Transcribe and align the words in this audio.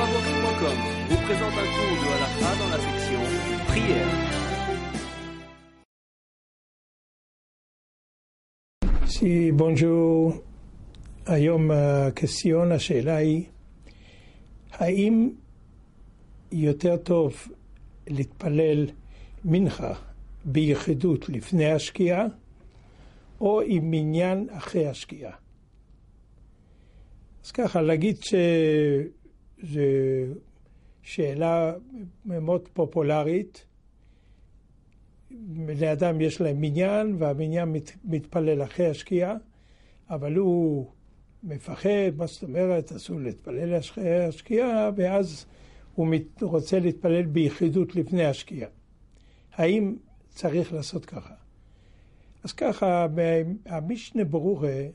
Toravox.com 0.00 0.76
vous 1.08 1.20
présente 1.26 1.56
un 1.62 1.68
cours 1.76 1.98
de 2.02 2.08
halakha 2.14 2.50
dans 2.60 2.70
la 2.74 2.80
section 2.86 3.22
prière. 3.68 4.10
Si, 9.06 9.52
בונג'ור, 9.52 10.32
היום 11.26 11.70
כסיון 12.16 12.72
השאלה 12.72 13.16
היא, 13.16 13.44
האם 14.72 15.30
יותר 16.52 16.96
טוב 16.96 17.48
להתפלל 18.06 18.86
מנחה 19.44 19.94
ביחידות 20.44 21.28
לפני 21.28 21.70
השקיעה, 21.72 22.26
או 23.40 23.60
עם 23.60 23.90
מניין 23.90 24.48
אחרי 24.50 24.86
השקיעה? 24.86 25.32
אז 27.44 27.50
ככה, 27.50 27.82
להגיד 27.82 28.16
שזו 29.62 29.80
שאלה 31.02 31.72
מאוד 32.24 32.68
פופולרית, 32.72 33.66
בני 35.30 35.92
אדם 35.92 36.20
יש 36.20 36.40
להם 36.40 36.60
מניין, 36.60 37.16
והמניין 37.18 37.72
מת, 37.72 37.90
מתפלל 38.04 38.62
אחרי 38.62 38.86
השקיעה, 38.86 39.36
אבל 40.10 40.36
הוא 40.36 40.90
מפחד, 41.42 42.10
מה 42.16 42.26
זאת 42.26 42.42
אומרת, 42.42 42.92
אסור 42.92 43.20
להתפלל 43.20 43.78
אחרי 43.78 44.24
השקיעה, 44.24 44.90
ואז 44.96 45.46
הוא 45.94 46.06
מת, 46.06 46.42
רוצה 46.42 46.78
להתפלל 46.78 47.22
ביחידות 47.22 47.96
לפני 47.96 48.24
השקיעה. 48.24 48.70
האם 49.52 49.96
צריך 50.28 50.72
לעשות 50.72 51.04
ככה? 51.04 51.34
אז 52.44 52.52
ככה, 52.52 53.06
המשנה 53.66 54.24
ברורה 54.24 54.86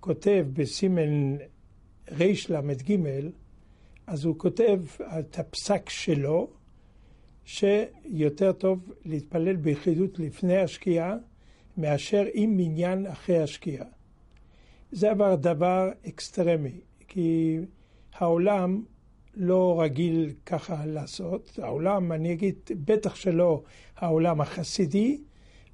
כותב 0.00 0.46
בסימן 0.52 1.36
רל"ג, 2.12 2.96
אז 4.08 4.24
הוא 4.24 4.38
כותב 4.38 4.80
את 5.18 5.38
הפסק 5.38 5.88
שלו, 5.88 6.48
שיותר 7.44 8.52
טוב 8.52 8.92
להתפלל 9.04 9.56
ביחידות 9.56 10.18
לפני 10.18 10.56
השקיעה 10.56 11.16
מאשר 11.76 12.24
עם 12.32 12.56
מניין 12.56 13.06
אחרי 13.06 13.42
השקיעה. 13.42 13.86
זה 14.92 15.12
אבל 15.12 15.34
דבר 15.34 15.90
אקסטרמי, 16.08 16.80
כי 17.08 17.58
העולם 18.14 18.82
לא 19.34 19.80
רגיל 19.82 20.32
ככה 20.46 20.86
לעשות. 20.86 21.58
העולם, 21.62 22.12
אני 22.12 22.32
אגיד, 22.32 22.54
בטח 22.84 23.14
שלא 23.14 23.62
העולם 23.96 24.40
החסידי, 24.40 25.20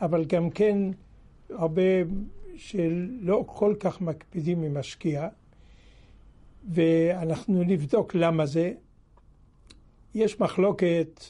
אבל 0.00 0.24
גם 0.24 0.50
כן 0.50 0.78
הרבה 1.50 1.82
שלא 2.56 3.44
כל 3.46 3.74
כך 3.80 4.00
מקפידים 4.00 4.62
עם 4.62 4.76
השקיעה, 4.76 5.28
ואנחנו 6.70 7.62
נבדוק 7.62 8.14
למה 8.14 8.46
זה. 8.46 8.72
יש 10.14 10.40
מחלוקת 10.40 11.22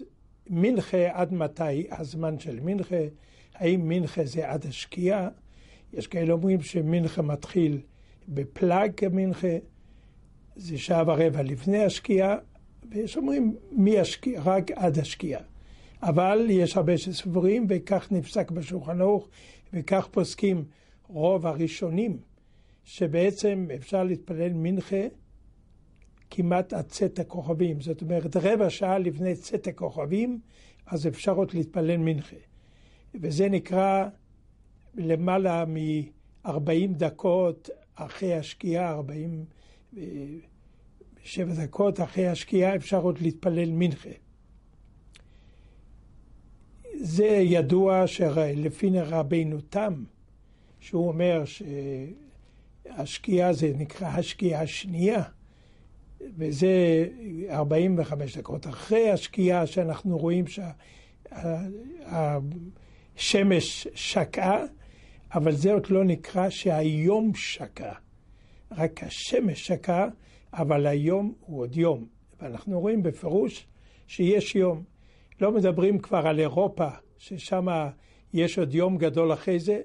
מנחה 0.51 1.09
עד 1.13 1.35
מתי 1.35 1.87
הזמן 1.91 2.39
של 2.39 2.61
מנחה, 2.61 3.05
האם 3.55 3.89
מנחה 3.89 4.25
זה 4.25 4.51
עד 4.51 4.67
השקיעה? 4.67 5.29
יש 5.93 6.07
כאלה 6.07 6.33
אומרים 6.33 6.63
שמנחה 6.63 7.23
מתחיל 7.23 7.81
בפלאג 8.29 8.93
כמנחה, 8.97 9.57
זה 10.57 10.79
שעה 10.79 11.03
ורבע 11.07 11.43
לפני 11.43 11.85
השקיעה, 11.85 12.37
ויש 12.91 13.17
אומרים 13.17 13.57
מהשקיעה, 13.73 14.43
רק 14.45 14.71
עד 14.71 14.99
השקיעה. 14.99 15.43
אבל 16.03 16.47
יש 16.51 16.77
הרבה 16.77 16.99
שסבורים, 16.99 17.67
וכך 17.69 18.09
נפסק 18.11 18.51
בשולחן 18.51 19.01
ערוך, 19.01 19.29
וכך 19.73 20.09
פוסקים 20.11 20.65
רוב 21.09 21.47
הראשונים, 21.47 22.19
שבעצם 22.85 23.69
אפשר 23.75 24.05
להתפלל 24.05 24.53
מנחה 24.53 25.07
כמעט 26.31 26.73
עד 26.73 26.85
צאת 26.85 27.19
הכוכבים. 27.19 27.81
זאת 27.81 28.03
אומרת, 28.03 28.37
רבע 28.37 28.71
שעה 28.71 28.99
לפני 28.99 29.35
צאת 29.35 29.67
הכוכבים, 29.67 30.41
אז 30.87 31.07
אפשר 31.07 31.35
עוד 31.35 31.55
להתפלל 31.55 31.97
מנחה. 31.97 32.37
וזה 33.15 33.49
נקרא 33.49 34.09
למעלה 34.95 35.65
מ-40 35.65 36.51
דקות 36.91 37.71
אחרי 37.95 38.35
השקיעה, 38.35 38.93
47 38.93 41.55
דקות 41.55 42.01
אחרי 42.01 42.29
השקיעה, 42.29 42.77
אפשר 42.77 43.01
עוד 43.01 43.19
להתפלל 43.19 43.71
מנחה. 43.71 44.11
זה 46.95 47.25
ידוע 47.25 48.07
שלפי 48.07 48.91
רבינו 49.01 49.61
תם, 49.61 50.05
שהוא 50.81 51.09
אומר 51.09 51.43
שהשקיעה 52.97 53.53
זה 53.53 53.73
נקרא 53.77 54.09
השקיעה 54.09 54.63
השנייה, 54.63 55.23
וזה 56.37 57.07
45 57.51 58.39
דקות. 58.39 58.67
אחרי 58.67 59.11
השקיעה 59.11 59.67
שאנחנו 59.67 60.19
רואים 60.19 60.45
שהשמש 63.17 63.89
שקעה, 63.95 64.65
אבל 65.35 65.53
זה 65.53 65.73
עוד 65.73 65.87
לא 65.91 66.05
נקרא 66.05 66.51
שהיום 66.51 67.35
שקע. 67.35 67.93
רק 68.73 69.03
השמש 69.03 69.67
שקע, 69.67 70.07
אבל 70.53 70.87
היום 70.87 71.35
הוא 71.41 71.61
עוד 71.61 71.77
יום. 71.77 72.07
ואנחנו 72.41 72.81
רואים 72.81 73.03
בפירוש 73.03 73.67
שיש 74.07 74.55
יום. 74.55 74.83
לא 75.41 75.53
מדברים 75.53 75.99
כבר 75.99 76.27
על 76.27 76.41
אירופה, 76.41 76.89
ששם 77.19 77.67
יש 78.35 78.59
עוד 78.59 78.75
יום 78.75 78.99
גדול 78.99 79.33
אחרי 79.33 79.59
זה, 79.59 79.81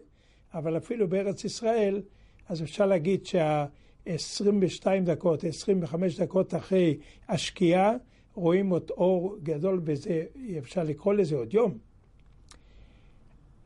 אבל 0.53 0.77
אפילו 0.77 1.09
בארץ 1.09 1.43
ישראל, 1.43 2.01
אז 2.49 2.63
אפשר 2.63 2.85
להגיד 2.85 3.25
שה... 3.25 3.65
22 4.07 5.05
דקות, 5.05 5.43
25 5.43 6.19
דקות 6.19 6.55
אחרי 6.55 6.97
השקיעה, 7.29 7.93
רואים 8.33 8.69
עוד 8.69 8.89
אור 8.89 9.37
גדול 9.43 9.79
בזה, 9.79 10.23
אפשר 10.57 10.83
לקרוא 10.83 11.13
לזה 11.13 11.35
עוד 11.35 11.53
יום. 11.53 11.77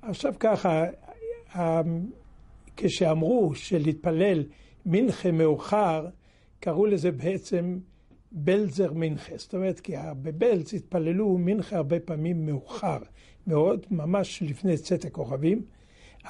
עכשיו 0.01 0.33
ככה, 0.39 0.85
כשאמרו 2.77 3.55
שלהתפלל 3.55 4.43
מנחה 4.85 5.31
מאוחר, 5.31 6.07
קראו 6.59 6.85
לזה 6.85 7.11
בעצם 7.11 7.79
בלזר 8.31 8.93
מנחה. 8.93 9.37
זאת 9.37 9.53
אומרת, 9.53 9.79
כי 9.79 9.93
בבלז 10.21 10.73
התפללו 10.73 11.37
מנחה 11.37 11.75
הרבה 11.75 11.99
פעמים 11.99 12.45
מאוחר 12.45 12.97
מאוד, 13.47 13.85
ממש 13.91 14.43
לפני 14.43 14.77
צאת 14.77 15.05
הכוכבים. 15.05 15.61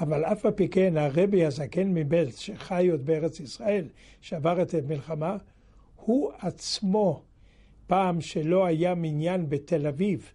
אבל 0.00 0.24
אף 0.24 0.46
על 0.46 0.52
פי 0.52 0.68
כן 0.68 0.96
הרבי 0.96 1.44
הזקן 1.44 1.94
מבלץ, 1.94 2.38
שחי 2.38 2.88
עוד 2.90 3.06
בארץ 3.06 3.40
ישראל, 3.40 3.84
שעבר 4.20 4.62
את 4.62 4.74
המלחמה, 4.74 5.36
הוא 5.96 6.32
עצמו, 6.38 7.22
פעם 7.86 8.20
שלא 8.20 8.66
היה 8.66 8.94
מניין 8.94 9.48
בתל 9.48 9.86
אביב, 9.86 10.32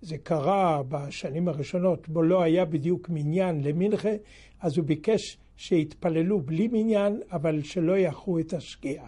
זה 0.00 0.18
קרה 0.18 0.82
בשנים 0.88 1.48
הראשונות, 1.48 2.08
בו 2.08 2.22
לא 2.22 2.42
היה 2.42 2.64
בדיוק 2.64 3.08
מניין 3.08 3.60
למנחה, 3.62 4.12
אז 4.60 4.78
הוא 4.78 4.86
ביקש 4.86 5.38
שיתפללו 5.56 6.40
בלי 6.40 6.68
מניין, 6.72 7.20
אבל 7.32 7.62
שלא 7.62 7.98
יאחרו 7.98 8.38
את 8.38 8.52
השקיעה. 8.52 9.06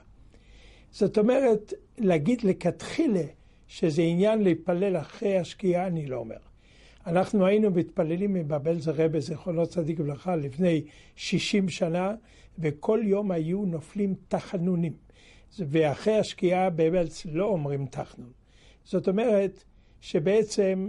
זאת 0.91 1.19
אומרת, 1.19 1.73
להגיד 1.99 2.43
לכתחילה 2.45 3.25
שזה 3.69 4.03
עניין 4.03 4.43
להתפלל 4.43 4.97
אחרי 4.97 5.39
השקיעה, 5.39 5.87
אני 5.87 6.07
לא 6.07 6.17
אומר. 6.17 6.50
אנחנו 7.07 7.47
היינו 7.47 7.71
מתפללים 7.71 8.35
עם 8.35 8.49
בבלזר 8.49 8.93
רבה, 8.97 9.21
זכרונו 9.21 9.67
צדיק 9.67 10.01
וברכה, 10.01 10.37
לפני 10.37 10.85
60 11.17 11.69
שנה, 11.69 12.15
וכל 12.59 13.01
יום 13.05 13.31
היו 13.31 13.65
נופלים 13.65 14.15
תחנונים. 14.29 14.93
ואחרי 15.59 16.19
השקיעה 16.19 16.71
בבלז 16.71 17.23
לא 17.33 17.45
אומרים 17.45 17.87
תחנון. 17.87 18.33
זאת 18.85 19.09
אומרת 19.09 19.65
שבעצם 20.01 20.89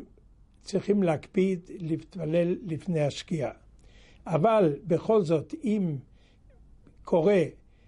צריכים 0.62 1.04
להקפיד 1.04 1.70
להתפלל 1.80 2.58
לפני 2.66 3.02
השקיעה. 3.02 3.52
אבל 4.28 4.76
בכל 4.88 5.24
זאת, 5.24 5.54
אם 5.64 5.96
קורה 7.04 7.44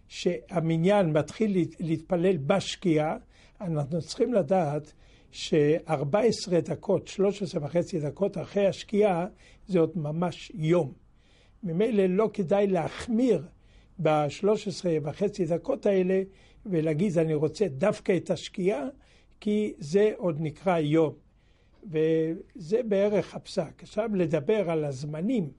שהמניין 0.08 1.14
מתחיל 1.14 1.58
להתפלל 1.80 2.38
בשקיעה, 2.38 3.18
אנחנו 3.62 4.02
צריכים 4.02 4.34
לדעת 4.34 4.94
ש-14 5.34 6.60
דקות, 6.64 7.08
13 7.08 7.66
וחצי 7.66 8.00
דקות 8.00 8.38
אחרי 8.38 8.68
השקיעה, 8.68 9.28
זה 9.68 9.80
עוד 9.80 9.92
ממש 9.96 10.52
יום. 10.56 10.94
ממילא 11.64 12.06
לא 12.06 12.30
כדאי 12.34 12.68
להחמיר 12.68 13.48
ב-13 14.02 14.86
וחצי 15.04 15.46
דקות 15.46 15.86
האלה 15.86 16.22
ולהגיד 16.66 17.18
אני 17.18 17.34
רוצה 17.34 17.68
דווקא 17.68 18.18
את 18.18 18.32
השקיעה, 18.32 18.88
כי 19.40 19.74
זה 19.78 20.12
עוד 20.18 20.38
נקרא 20.40 20.80
יום. 20.80 21.14
וזה 21.84 22.84
בערך 22.84 23.36
הפסק. 23.36 23.84
עכשיו 23.84 24.16
לדבר 24.16 24.72
על 24.72 24.86
הזמנים 24.86 25.52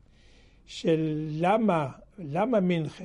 של 0.66 1.28
למה, 1.30 1.88
למה 2.18 2.60
מנחה 2.60 3.04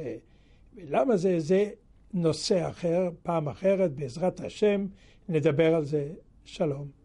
ולמה 0.76 1.18
זה, 1.18 1.40
זה 1.40 1.70
נושא 2.14 2.70
אחר, 2.70 3.10
פעם 3.24 3.48
אחרת, 3.48 3.94
בעזרת 3.94 4.40
השם, 4.40 4.88
נדבר 5.30 5.76
על 5.76 5.86
זה 5.86 6.08
Shalom. 6.44 6.99